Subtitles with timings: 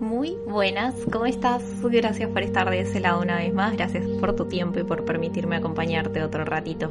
[0.00, 1.62] Muy buenas, ¿cómo estás?
[1.82, 5.04] Gracias por estar de ese lado una vez más, gracias por tu tiempo y por
[5.04, 6.90] permitirme acompañarte otro ratito.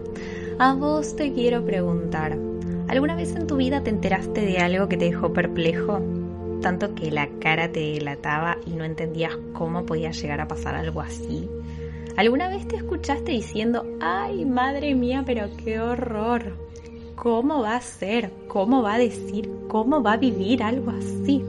[0.60, 2.38] A vos te quiero preguntar,
[2.88, 6.00] ¿alguna vez en tu vida te enteraste de algo que te dejó perplejo?
[6.62, 11.02] Tanto que la cara te delataba y no entendías cómo podía llegar a pasar algo
[11.02, 11.50] así.
[12.16, 16.54] ¿Alguna vez te escuchaste diciendo, ay, madre mía, pero qué horror?
[17.16, 18.32] ¿Cómo va a ser?
[18.48, 19.50] ¿Cómo va a decir?
[19.68, 21.44] ¿Cómo va a vivir algo así?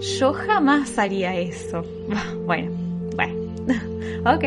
[0.00, 1.84] Yo jamás haría eso.
[2.46, 2.70] Bueno,
[3.14, 3.34] bueno.
[4.34, 4.44] ok.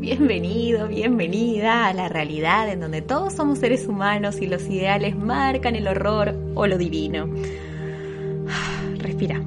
[0.00, 5.76] Bienvenido, bienvenida a la realidad en donde todos somos seres humanos y los ideales marcan
[5.76, 7.28] el horror o lo divino.
[8.98, 9.40] Respira.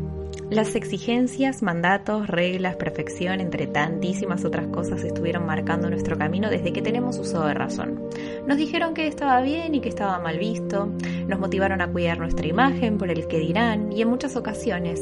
[0.53, 6.83] Las exigencias, mandatos, reglas, perfección, entre tantísimas otras cosas estuvieron marcando nuestro camino desde que
[6.83, 7.99] tenemos uso de razón.
[8.45, 10.93] Nos dijeron que estaba bien y que estaba mal visto,
[11.27, 15.01] nos motivaron a cuidar nuestra imagen por el que dirán y en muchas ocasiones,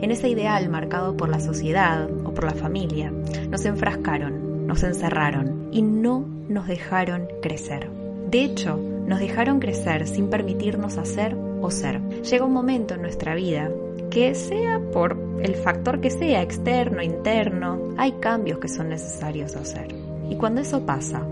[0.00, 3.12] en ese ideal marcado por la sociedad o por la familia,
[3.50, 7.90] nos enfrascaron, nos encerraron y no nos dejaron crecer.
[8.30, 12.00] De hecho, nos dejaron crecer sin permitirnos hacer o ser.
[12.22, 13.70] Llega un momento en nuestra vida
[14.10, 19.94] que sea por el factor que sea, externo, interno, hay cambios que son necesarios hacer.
[20.30, 21.22] Y cuando eso pasa,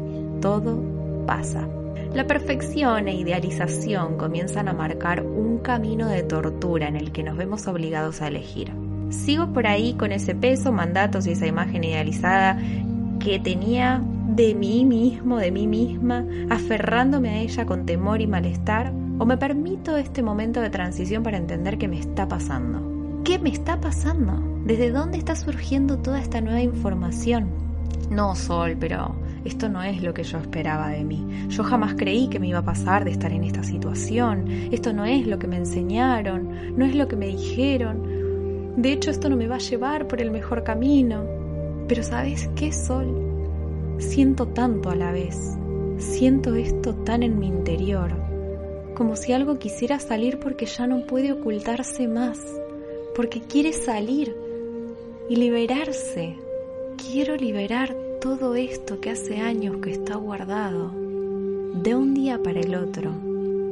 [0.41, 0.79] todo
[1.27, 1.67] pasa.
[2.15, 7.37] La perfección e idealización comienzan a marcar un camino de tortura en el que nos
[7.37, 8.73] vemos obligados a elegir.
[9.11, 12.59] Sigo por ahí con ese peso, mandatos y esa imagen idealizada
[13.19, 18.93] que tenía de mí mismo, de mí misma, aferrándome a ella con temor y malestar,
[19.17, 23.23] ¿O me permito este momento de transición para entender qué me está pasando?
[23.23, 24.43] ¿Qué me está pasando?
[24.65, 27.47] ¿Desde dónde está surgiendo toda esta nueva información?
[28.11, 31.47] No, Sol, pero esto no es lo que yo esperaba de mí.
[31.49, 34.49] Yo jamás creí que me iba a pasar de estar en esta situación.
[34.73, 38.75] Esto no es lo que me enseñaron, no es lo que me dijeron.
[38.77, 41.23] De hecho, esto no me va a llevar por el mejor camino.
[41.87, 43.07] Pero ¿sabes qué, Sol?
[43.99, 45.57] Siento tanto a la vez.
[45.99, 48.24] Siento esto tan en mi interior
[48.95, 52.39] como si algo quisiera salir porque ya no puede ocultarse más,
[53.15, 54.35] porque quiere salir
[55.29, 56.37] y liberarse.
[56.97, 60.93] Quiero liberar todo esto que hace años que está guardado.
[61.75, 63.13] De un día para el otro,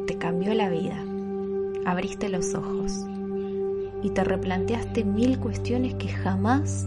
[0.06, 1.02] te cambió la vida,
[1.86, 2.92] abriste los ojos
[4.02, 6.86] y te replanteaste mil cuestiones que jamás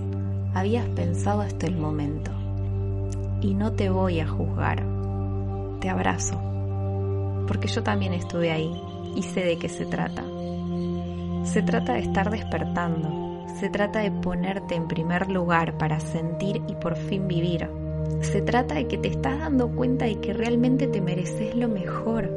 [0.53, 2.31] habías pensado hasta el momento.
[3.41, 4.83] Y no te voy a juzgar,
[5.79, 6.54] te abrazo
[7.47, 8.71] porque yo también estuve ahí
[9.15, 10.23] y sé de qué se trata.
[11.43, 16.75] Se trata de estar despertando, se trata de ponerte en primer lugar para sentir y
[16.75, 17.69] por fin vivir.
[18.21, 22.29] Se trata de que te estás dando cuenta de que realmente te mereces lo mejor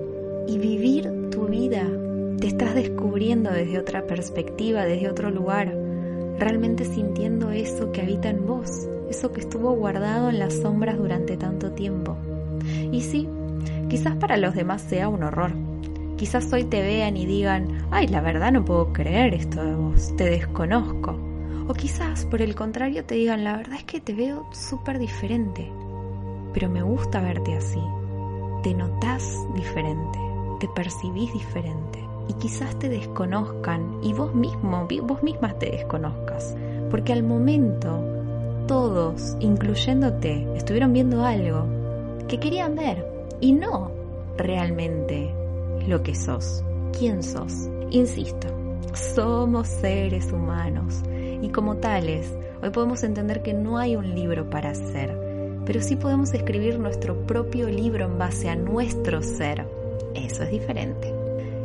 [0.46, 1.86] y vivir tu vida.
[2.38, 5.74] Te estás descubriendo desde otra perspectiva, desde otro lugar,
[6.38, 11.36] realmente sintiendo eso que habita en vos, eso que estuvo guardado en las sombras durante
[11.36, 12.16] tanto tiempo.
[12.92, 13.28] Y sí,
[13.88, 15.52] Quizás para los demás sea un horror.
[16.16, 20.14] Quizás hoy te vean y digan, ay, la verdad no puedo creer esto de vos,
[20.16, 21.16] te desconozco.
[21.68, 25.70] O quizás por el contrario te digan, la verdad es que te veo súper diferente,
[26.52, 27.80] pero me gusta verte así.
[28.62, 30.18] Te notas diferente,
[30.60, 31.98] te percibís diferente.
[32.28, 36.54] Y quizás te desconozcan y vos mismo, vos mismas te desconozcas.
[36.90, 38.04] Porque al momento
[38.66, 41.64] todos, incluyéndote, estuvieron viendo algo
[42.28, 43.90] que querían ver y no
[44.36, 45.32] realmente
[45.86, 46.64] lo que sos,
[46.98, 47.68] quién sos.
[47.90, 48.48] Insisto,
[48.94, 51.02] somos seres humanos
[51.40, 52.30] y como tales,
[52.62, 55.16] hoy podemos entender que no hay un libro para ser,
[55.64, 59.66] pero sí podemos escribir nuestro propio libro en base a nuestro ser.
[60.14, 61.14] Eso es diferente.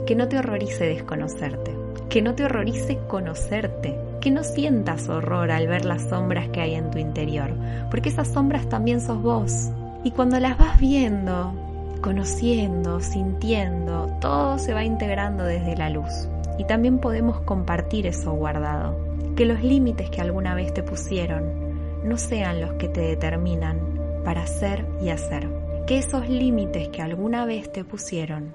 [0.06, 1.74] Que no te horrorice desconocerte,
[2.10, 6.76] que no te horrorice conocerte, que no sientas horror al ver las sombras que hay
[6.76, 7.52] en tu interior,
[7.90, 9.70] porque esas sombras también sos vos.
[10.04, 11.54] Y cuando las vas viendo,
[12.02, 16.28] conociendo, sintiendo, todo se va integrando desde la luz.
[16.58, 18.98] Y también podemos compartir eso guardado.
[19.36, 23.80] Que los límites que alguna vez te pusieron no sean los que te determinan
[24.24, 25.50] para ser y hacer.
[25.88, 28.54] Que esos límites que alguna vez te pusieron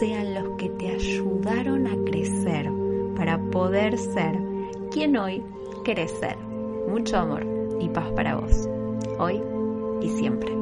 [0.00, 2.70] sean los que te ayudaron a crecer
[3.16, 4.38] para poder ser
[4.90, 5.42] quien hoy
[5.84, 6.36] querés ser.
[6.88, 7.46] Mucho amor
[7.80, 8.68] y paz para vos,
[9.18, 9.42] hoy
[10.02, 10.57] y siempre.